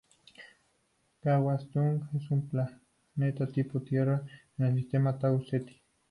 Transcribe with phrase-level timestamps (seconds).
[1.21, 4.25] Kwantung es un planeta tipo-Tierra,
[4.57, 5.79] en el sistema Tau Ceti.